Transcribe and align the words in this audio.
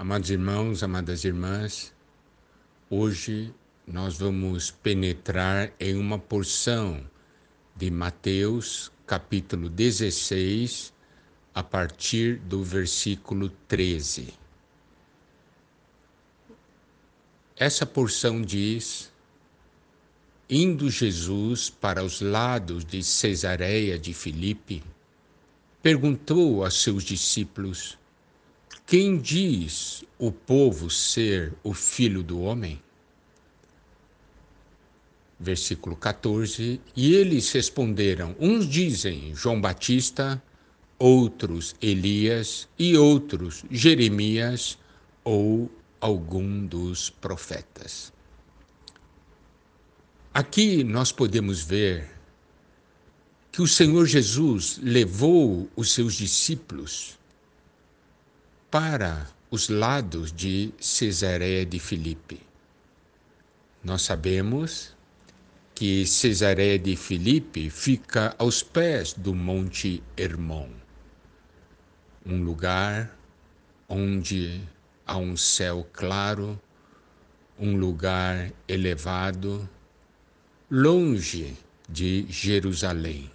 Amados 0.00 0.30
irmãos, 0.30 0.82
amadas 0.82 1.24
irmãs, 1.24 1.92
hoje 2.88 3.52
nós 3.86 4.16
vamos 4.16 4.70
penetrar 4.70 5.74
em 5.78 5.94
uma 5.94 6.18
porção 6.18 7.04
de 7.76 7.90
Mateus, 7.90 8.90
capítulo 9.06 9.68
16, 9.68 10.90
a 11.54 11.62
partir 11.62 12.38
do 12.38 12.64
versículo 12.64 13.50
13. 13.68 14.32
Essa 17.54 17.84
porção 17.84 18.40
diz: 18.40 19.12
Indo 20.48 20.88
Jesus 20.88 21.68
para 21.68 22.02
os 22.02 22.22
lados 22.22 22.86
de 22.86 23.02
Cesareia 23.02 23.98
de 23.98 24.14
Filipe, 24.14 24.82
perguntou 25.82 26.64
a 26.64 26.70
seus 26.70 27.04
discípulos: 27.04 27.99
quem 28.86 29.18
diz 29.18 30.04
o 30.18 30.32
povo 30.32 30.90
ser 30.90 31.52
o 31.62 31.72
filho 31.72 32.22
do 32.22 32.40
homem? 32.40 32.82
Versículo 35.38 35.94
14: 35.94 36.80
E 36.96 37.14
eles 37.14 37.52
responderam: 37.52 38.34
Uns 38.38 38.68
dizem 38.68 39.32
João 39.34 39.60
Batista, 39.60 40.42
outros 40.98 41.74
Elias 41.80 42.68
e 42.78 42.96
outros 42.96 43.64
Jeremias 43.70 44.76
ou 45.22 45.70
algum 46.00 46.66
dos 46.66 47.10
profetas. 47.10 48.12
Aqui 50.34 50.82
nós 50.82 51.12
podemos 51.12 51.62
ver 51.62 52.10
que 53.52 53.62
o 53.62 53.68
Senhor 53.68 54.06
Jesus 54.06 54.80
levou 54.82 55.68
os 55.76 55.92
seus 55.92 56.14
discípulos 56.14 57.19
para 58.70 59.26
os 59.50 59.68
lados 59.68 60.32
de 60.32 60.72
Cesareia 60.78 61.66
de 61.66 61.80
Filipe. 61.80 62.40
Nós 63.82 64.02
sabemos 64.02 64.94
que 65.74 66.06
Cesareia 66.06 66.78
de 66.78 66.94
Filipe 66.94 67.68
fica 67.68 68.32
aos 68.38 68.62
pés 68.62 69.12
do 69.12 69.34
Monte 69.34 70.00
Hermon, 70.16 70.68
um 72.24 72.44
lugar 72.44 73.18
onde 73.88 74.60
há 75.04 75.16
um 75.16 75.36
céu 75.36 75.84
claro, 75.92 76.60
um 77.58 77.76
lugar 77.76 78.52
elevado, 78.68 79.68
longe 80.70 81.56
de 81.88 82.24
Jerusalém. 82.28 83.32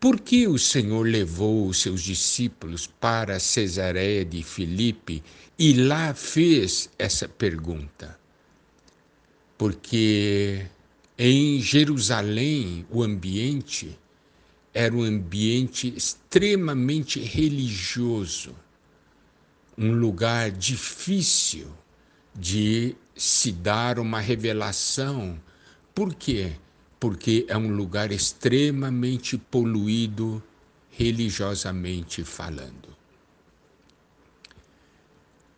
Por 0.00 0.20
que 0.20 0.46
o 0.46 0.58
Senhor 0.58 1.02
levou 1.06 1.66
os 1.66 1.80
seus 1.80 2.02
discípulos 2.02 2.86
para 2.86 3.40
Cesareia 3.40 4.24
de 4.24 4.42
Filipe 4.42 5.22
e 5.58 5.72
lá 5.72 6.12
fez 6.12 6.90
essa 6.98 7.28
pergunta? 7.28 8.18
Porque 9.56 10.66
em 11.16 11.60
Jerusalém 11.60 12.84
o 12.90 13.02
ambiente 13.02 13.98
era 14.74 14.94
um 14.94 15.04
ambiente 15.04 15.94
extremamente 15.96 17.20
religioso, 17.20 18.54
um 19.78 19.92
lugar 19.92 20.50
difícil 20.50 21.68
de 22.34 22.96
se 23.16 23.52
dar 23.52 24.00
uma 24.00 24.18
revelação. 24.18 25.40
Por 25.94 26.12
quê? 26.14 26.52
Porque 27.04 27.44
é 27.50 27.56
um 27.58 27.68
lugar 27.68 28.10
extremamente 28.10 29.36
poluído 29.36 30.42
religiosamente 30.88 32.24
falando. 32.24 32.96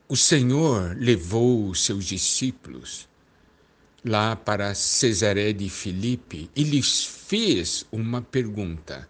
O 0.09 0.17
Senhor 0.17 0.97
levou 0.99 1.69
os 1.69 1.85
seus 1.85 2.05
discípulos 2.05 3.09
lá 4.05 4.35
para 4.35 4.75
Cesaré 4.75 5.53
de 5.53 5.71
Filipe 5.71 6.51
e 6.57 6.65
lhes 6.65 7.05
fez 7.05 7.87
uma 7.93 8.21
pergunta: 8.21 9.09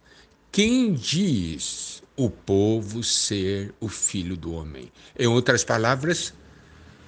Quem 0.53 0.93
diz 0.93 2.03
o 2.15 2.29
povo 2.29 3.03
ser 3.03 3.75
o 3.81 3.89
filho 3.89 4.37
do 4.37 4.53
homem? 4.53 4.93
Em 5.19 5.27
outras 5.27 5.65
palavras, 5.65 6.35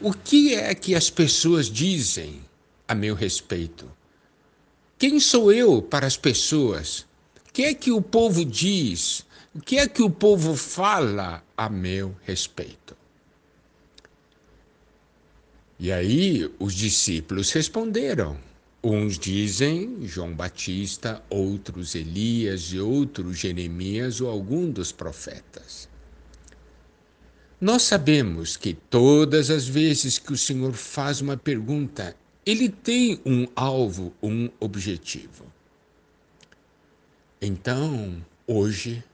o 0.00 0.14
que 0.14 0.54
é 0.54 0.74
que 0.74 0.94
as 0.94 1.10
pessoas 1.10 1.66
dizem 1.66 2.40
a 2.88 2.94
meu 2.94 3.14
respeito? 3.14 3.97
Quem 4.98 5.20
sou 5.20 5.52
eu 5.52 5.80
para 5.80 6.08
as 6.08 6.16
pessoas? 6.16 7.06
O 7.48 7.52
que 7.52 7.62
é 7.62 7.72
que 7.72 7.92
o 7.92 8.02
povo 8.02 8.44
diz? 8.44 9.24
O 9.54 9.60
que 9.60 9.78
é 9.78 9.86
que 9.86 10.02
o 10.02 10.10
povo 10.10 10.56
fala 10.56 11.40
a 11.56 11.70
meu 11.70 12.16
respeito? 12.24 12.96
E 15.78 15.92
aí 15.92 16.52
os 16.58 16.74
discípulos 16.74 17.52
responderam. 17.52 18.36
Uns 18.82 19.16
dizem 19.16 19.98
João 20.02 20.34
Batista, 20.34 21.22
outros 21.30 21.94
Elias 21.94 22.72
e 22.72 22.80
outros 22.80 23.38
Jeremias 23.38 24.20
ou 24.20 24.28
algum 24.28 24.68
dos 24.68 24.90
profetas. 24.90 25.88
Nós 27.60 27.82
sabemos 27.82 28.56
que 28.56 28.74
todas 28.74 29.48
as 29.48 29.68
vezes 29.68 30.18
que 30.18 30.32
o 30.32 30.38
Senhor 30.38 30.72
faz 30.72 31.20
uma 31.20 31.36
pergunta, 31.36 32.16
ele 32.48 32.70
tem 32.70 33.20
um 33.26 33.46
alvo, 33.54 34.10
um 34.22 34.48
objetivo. 34.58 35.44
Então, 37.42 38.24
hoje, 38.46 39.04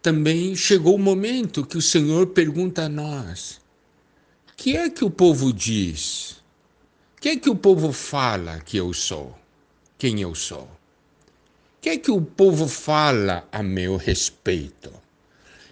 também 0.00 0.54
chegou 0.54 0.94
o 0.94 0.98
momento 1.00 1.66
que 1.66 1.76
o 1.76 1.82
Senhor 1.82 2.28
pergunta 2.28 2.84
a 2.84 2.88
nós: 2.88 3.60
o 4.52 4.56
que 4.56 4.76
é 4.76 4.88
que 4.88 5.04
o 5.04 5.10
povo 5.10 5.52
diz? 5.52 6.40
O 7.16 7.22
que 7.22 7.30
é 7.30 7.36
que 7.36 7.50
o 7.50 7.56
povo 7.56 7.90
fala 7.90 8.60
que 8.60 8.76
eu 8.76 8.94
sou? 8.94 9.36
Quem 9.98 10.20
eu 10.20 10.32
sou? 10.32 10.62
O 10.62 10.68
que 11.80 11.88
é 11.88 11.98
que 11.98 12.12
o 12.12 12.22
povo 12.22 12.68
fala 12.68 13.48
a 13.50 13.64
meu 13.64 13.96
respeito? 13.96 14.92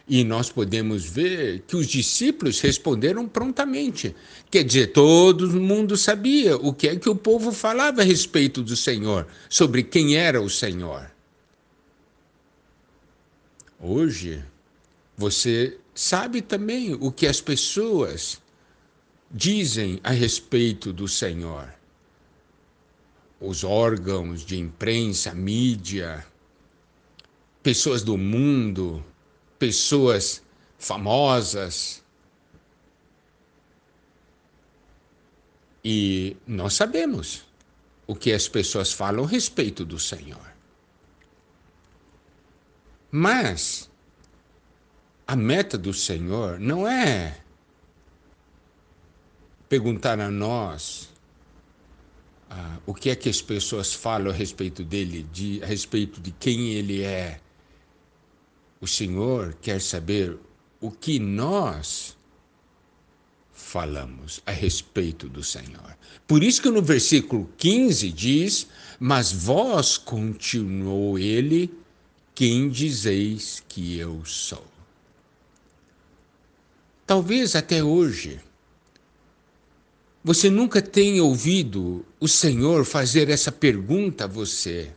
E 0.08 0.24
nós 0.24 0.50
podemos 0.50 1.04
ver 1.04 1.64
que 1.66 1.76
os 1.76 1.86
discípulos 1.86 2.60
responderam 2.60 3.28
prontamente. 3.28 4.16
Quer 4.50 4.64
dizer, 4.64 4.92
todo 4.92 5.60
mundo 5.60 5.98
sabia 5.98 6.56
o 6.56 6.72
que 6.72 6.88
é 6.88 6.96
que 6.96 7.10
o 7.10 7.14
povo 7.14 7.52
falava 7.52 8.00
a 8.00 8.04
respeito 8.04 8.62
do 8.62 8.74
Senhor, 8.74 9.26
sobre 9.50 9.82
quem 9.82 10.16
era 10.16 10.40
o 10.40 10.48
Senhor. 10.48 11.10
Hoje, 13.78 14.42
você 15.16 15.78
sabe 15.94 16.40
também 16.40 16.94
o 16.94 17.12
que 17.12 17.26
as 17.26 17.40
pessoas 17.40 18.40
dizem 19.30 20.00
a 20.02 20.10
respeito 20.10 20.92
do 20.92 21.06
Senhor. 21.06 21.72
Os 23.40 23.62
órgãos 23.62 24.44
de 24.44 24.58
imprensa, 24.58 25.34
mídia, 25.34 26.26
pessoas 27.62 28.02
do 28.02 28.16
mundo, 28.16 29.04
pessoas 29.58 30.42
famosas. 30.78 32.02
E 35.84 36.36
nós 36.46 36.74
sabemos 36.74 37.44
o 38.06 38.14
que 38.14 38.32
as 38.32 38.48
pessoas 38.48 38.92
falam 38.92 39.24
a 39.24 39.28
respeito 39.28 39.84
do 39.84 39.98
Senhor. 39.98 40.48
Mas 43.10 43.90
a 45.26 45.36
meta 45.36 45.76
do 45.76 45.92
Senhor 45.92 46.58
não 46.58 46.86
é 46.86 47.40
perguntar 49.68 50.18
a 50.20 50.30
nós 50.30 51.10
ah, 52.50 52.78
o 52.86 52.94
que 52.94 53.10
é 53.10 53.16
que 53.16 53.28
as 53.28 53.42
pessoas 53.42 53.92
falam 53.92 54.30
a 54.30 54.34
respeito 54.34 54.82
dele, 54.82 55.22
de, 55.24 55.62
a 55.62 55.66
respeito 55.66 56.20
de 56.20 56.30
quem 56.32 56.70
ele 56.70 57.02
é, 57.02 57.40
o 58.80 58.86
Senhor 58.86 59.56
quer 59.60 59.80
saber 59.80 60.38
o 60.80 60.90
que 60.90 61.18
nós 61.18 62.16
falamos 63.52 64.40
a 64.46 64.52
respeito 64.52 65.28
do 65.28 65.42
Senhor. 65.42 65.96
Por 66.26 66.42
isso 66.42 66.62
que 66.62 66.70
no 66.70 66.80
versículo 66.80 67.50
15 67.58 68.10
diz: 68.12 68.68
Mas 68.98 69.32
vós, 69.32 69.98
continuou 69.98 71.18
ele, 71.18 71.70
quem 72.34 72.68
dizeis 72.68 73.62
que 73.68 73.98
eu 73.98 74.24
sou? 74.24 74.64
Talvez 77.06 77.56
até 77.56 77.82
hoje 77.82 78.40
você 80.22 80.50
nunca 80.50 80.82
tenha 80.82 81.24
ouvido 81.24 82.04
o 82.20 82.28
Senhor 82.28 82.84
fazer 82.84 83.30
essa 83.30 83.50
pergunta 83.50 84.24
a 84.24 84.26
você. 84.26 84.92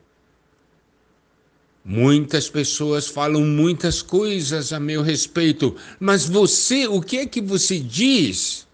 Muitas 1.83 2.49
pessoas 2.49 3.07
falam 3.07 3.41
muitas 3.41 4.01
coisas 4.01 4.71
a 4.71 4.79
meu 4.79 5.01
respeito, 5.01 5.75
mas 5.99 6.25
você, 6.25 6.87
o 6.87 7.01
que 7.01 7.17
é 7.17 7.25
que 7.25 7.41
você 7.41 7.79
diz? 7.79 8.67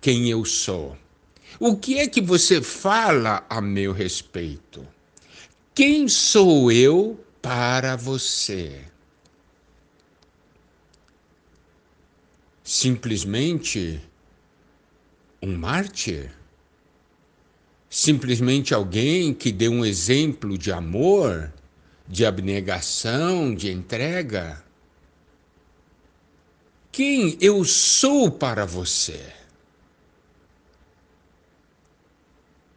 Quem 0.00 0.30
eu 0.30 0.44
sou? 0.44 0.96
O 1.58 1.76
que 1.76 1.98
é 1.98 2.06
que 2.06 2.20
você 2.20 2.62
fala 2.62 3.44
a 3.50 3.60
meu 3.60 3.92
respeito? 3.92 4.86
Quem 5.74 6.08
sou 6.08 6.70
eu 6.70 7.18
para 7.42 7.96
você? 7.96 8.90
simplesmente 12.70 14.00
um 15.42 15.56
mártir? 15.56 16.30
Simplesmente 17.88 18.72
alguém 18.72 19.34
que 19.34 19.50
deu 19.50 19.72
um 19.72 19.84
exemplo 19.84 20.56
de 20.56 20.70
amor, 20.70 21.52
de 22.10 22.26
abnegação, 22.26 23.54
de 23.54 23.70
entrega? 23.70 24.64
Quem 26.90 27.38
eu 27.40 27.64
sou 27.64 28.28
para 28.28 28.66
você? 28.66 29.32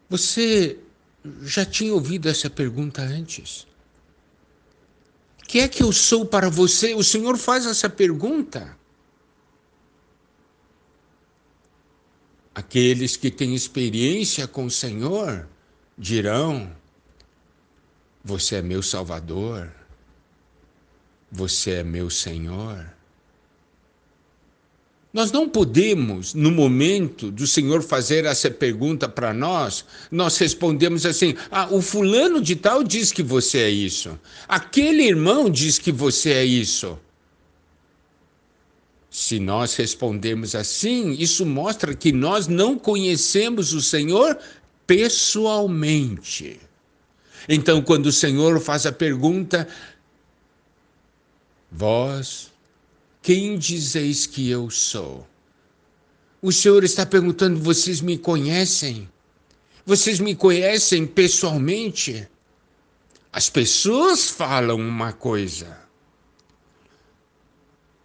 Você 0.07 0.77
já 1.41 1.65
tinha 1.65 1.91
ouvido 1.91 2.29
essa 2.29 2.47
pergunta 2.47 3.01
antes? 3.01 3.65
Que 5.47 5.61
é 5.61 5.67
que 5.67 5.81
eu 5.81 5.91
sou 5.91 6.27
para 6.27 6.47
você? 6.47 6.93
O 6.93 7.03
Senhor 7.03 7.35
faz 7.35 7.65
essa 7.65 7.89
pergunta. 7.89 8.77
Aqueles 12.53 13.17
que 13.17 13.31
têm 13.31 13.55
experiência 13.55 14.47
com 14.47 14.65
o 14.65 14.71
Senhor 14.71 15.49
dirão: 15.97 16.71
Você 18.23 18.55
é 18.55 18.61
meu 18.61 18.81
Salvador, 18.81 19.69
você 21.29 21.71
é 21.71 21.83
meu 21.83 22.09
Senhor. 22.09 22.89
Nós 25.11 25.31
não 25.31 25.47
podemos, 25.47 26.33
no 26.33 26.49
momento 26.49 27.29
do 27.29 27.45
Senhor 27.45 27.83
fazer 27.83 28.25
essa 28.25 28.49
pergunta 28.49 29.09
para 29.09 29.33
nós, 29.33 29.85
nós 30.09 30.37
respondemos 30.37 31.05
assim: 31.05 31.35
ah, 31.51 31.67
o 31.69 31.81
fulano 31.81 32.41
de 32.41 32.55
tal 32.55 32.83
diz 32.83 33.11
que 33.11 33.21
você 33.21 33.59
é 33.59 33.69
isso, 33.69 34.17
aquele 34.47 35.03
irmão 35.03 35.49
diz 35.49 35.77
que 35.77 35.91
você 35.91 36.31
é 36.31 36.45
isso. 36.45 36.97
Se 39.09 39.37
nós 39.39 39.75
respondemos 39.75 40.55
assim, 40.55 41.11
isso 41.11 41.45
mostra 41.45 41.93
que 41.93 42.11
nós 42.11 42.47
não 42.47 42.79
conhecemos 42.79 43.73
o 43.73 43.81
Senhor 43.81 44.39
pessoalmente. 44.87 46.59
Então, 47.47 47.81
quando 47.81 48.07
o 48.07 48.11
Senhor 48.11 48.59
faz 48.59 48.85
a 48.85 48.91
pergunta, 48.91 49.67
vós 51.71 52.51
quem 53.23 53.57
dizeis 53.57 54.25
que 54.25 54.49
eu 54.49 54.69
sou? 54.69 55.25
O 56.41 56.51
Senhor 56.51 56.83
está 56.83 57.05
perguntando: 57.05 57.57
vocês 57.57 58.01
me 58.01 58.17
conhecem? 58.17 59.09
Vocês 59.85 60.19
me 60.19 60.35
conhecem 60.35 61.07
pessoalmente? 61.07 62.27
As 63.31 63.49
pessoas 63.49 64.29
falam 64.29 64.77
uma 64.77 65.13
coisa. 65.13 65.79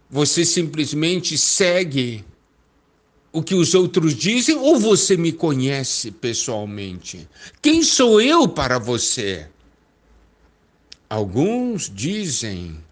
Você 0.09 0.43
simplesmente 0.43 1.37
segue 1.37 2.25
o 3.31 3.43
que 3.43 3.55
os 3.55 3.73
outros 3.73 4.15
dizem 4.15 4.55
ou 4.57 4.79
você 4.79 5.15
me 5.15 5.31
conhece 5.31 6.11
pessoalmente? 6.11 7.27
Quem 7.61 7.83
sou 7.83 8.19
eu 8.19 8.47
para 8.47 8.79
você? 8.79 9.47
Alguns 11.09 11.89
dizem 11.89 12.83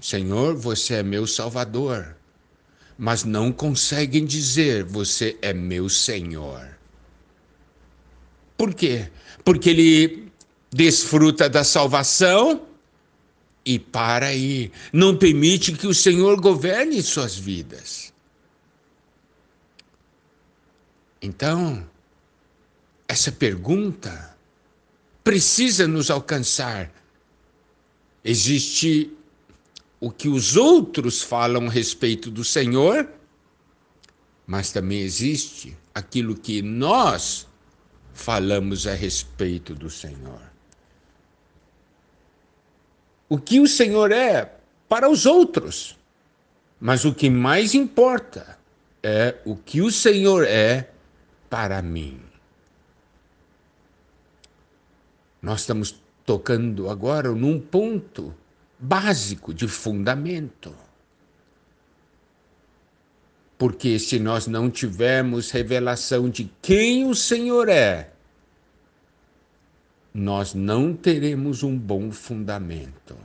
Senhor, 0.00 0.54
você 0.54 0.94
é 0.94 1.02
meu 1.02 1.26
Salvador, 1.26 2.16
mas 2.96 3.24
não 3.24 3.50
conseguem 3.50 4.24
dizer 4.24 4.84
você 4.84 5.36
é 5.42 5.52
meu 5.52 5.88
Senhor. 5.88 6.78
Por 8.56 8.74
quê? 8.74 9.08
Porque 9.44 9.70
ele 9.70 10.30
desfruta 10.70 11.48
da 11.48 11.64
salvação 11.64 12.68
e 13.64 13.78
para 13.78 14.28
aí, 14.28 14.72
não 14.92 15.16
permite 15.16 15.72
que 15.72 15.86
o 15.86 15.94
Senhor 15.94 16.40
governe 16.40 17.02
suas 17.02 17.36
vidas. 17.36 18.14
Então, 21.20 21.88
essa 23.06 23.32
pergunta 23.32 24.36
precisa 25.24 25.88
nos 25.88 26.10
alcançar. 26.10 26.90
Existe 28.24 29.12
o 30.00 30.10
que 30.10 30.28
os 30.28 30.56
outros 30.56 31.22
falam 31.22 31.66
a 31.66 31.70
respeito 31.70 32.30
do 32.30 32.44
Senhor, 32.44 33.08
mas 34.46 34.70
também 34.70 35.00
existe 35.00 35.76
aquilo 35.94 36.36
que 36.36 36.62
nós 36.62 37.46
falamos 38.14 38.86
a 38.86 38.94
respeito 38.94 39.74
do 39.74 39.90
Senhor. 39.90 40.40
O 43.28 43.38
que 43.38 43.60
o 43.60 43.66
Senhor 43.66 44.12
é 44.12 44.56
para 44.88 45.10
os 45.10 45.26
outros, 45.26 45.98
mas 46.80 47.04
o 47.04 47.14
que 47.14 47.28
mais 47.28 47.74
importa 47.74 48.58
é 49.02 49.36
o 49.44 49.54
que 49.56 49.82
o 49.82 49.90
Senhor 49.90 50.44
é 50.46 50.90
para 51.48 51.80
mim. 51.82 52.20
Nós 55.40 55.60
estamos 55.60 56.00
tocando 56.24 56.90
agora 56.90 57.30
num 57.32 57.58
ponto 57.60 58.34
básico, 58.78 59.54
de 59.54 59.66
fundamento. 59.66 60.74
Porque 63.56 63.98
se 63.98 64.18
nós 64.18 64.46
não 64.46 64.70
tivermos 64.70 65.50
revelação 65.50 66.28
de 66.30 66.50
quem 66.62 67.06
o 67.06 67.14
Senhor 67.14 67.68
é, 67.68 68.12
nós 70.14 70.54
não 70.54 70.94
teremos 70.94 71.62
um 71.62 71.76
bom 71.76 72.10
fundamento. 72.10 73.16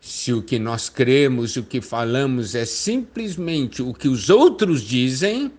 Se 0.00 0.32
o 0.32 0.42
que 0.42 0.58
nós 0.58 0.88
cremos 0.88 1.56
o 1.56 1.62
que 1.62 1.80
falamos 1.80 2.54
é 2.54 2.64
simplesmente 2.64 3.82
o 3.82 3.92
que 3.92 4.08
os 4.08 4.30
outros 4.30 4.82
dizem, 4.82 5.52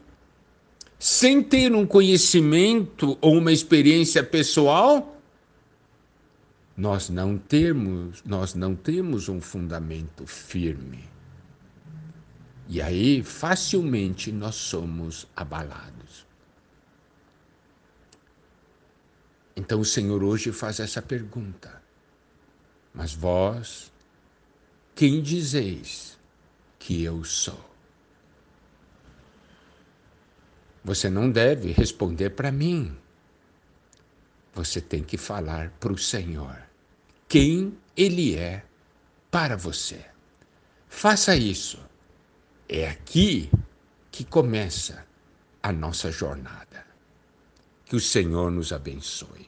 sem 1.00 1.42
ter 1.42 1.74
um 1.74 1.88
conhecimento 1.88 3.18
ou 3.22 3.38
uma 3.38 3.54
experiência 3.54 4.22
pessoal, 4.22 5.18
nós 6.76 7.10
não 7.10 7.38
temos, 7.38 8.22
nós 8.26 8.54
não 8.54 8.76
temos 8.76 9.30
um 9.30 9.40
fundamento 9.40 10.28
firme. 10.28 11.08
E 12.68 12.82
aí 12.82 13.24
facilmente 13.24 14.30
nós 14.30 14.56
somos 14.56 15.26
abalados. 15.34 16.28
Então 19.56 19.80
o 19.80 19.86
Senhor 19.86 20.22
hoje 20.22 20.52
faz 20.52 20.82
essa 20.82 21.02
pergunta: 21.02 21.82
Mas 22.94 23.14
vós, 23.14 23.92
quem 24.96 25.22
dizeis 25.22 26.18
que 26.78 27.04
eu 27.04 27.24
sou? 27.24 27.69
Você 30.90 31.08
não 31.08 31.30
deve 31.30 31.72
responder 31.72 32.32
para 32.32 32.52
mim. 32.52 32.98
Você 34.56 34.82
tem 34.82 35.04
que 35.04 35.20
falar 35.20 35.70
para 35.80 35.94
o 35.94 35.98
Senhor 36.00 36.64
quem 37.28 37.78
Ele 37.96 38.36
é 38.36 38.66
para 39.30 39.56
você. 39.56 40.04
Faça 40.88 41.36
isso. 41.36 41.80
É 42.68 42.90
aqui 42.90 43.52
que 44.10 44.24
começa 44.26 45.06
a 45.62 45.72
nossa 45.72 46.12
jornada. 46.12 46.84
Que 47.86 47.96
o 47.96 48.00
Senhor 48.00 48.50
nos 48.50 48.74
abençoe. 48.74 49.48